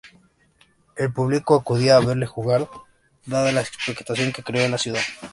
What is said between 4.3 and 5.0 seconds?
que creó en la ciudad.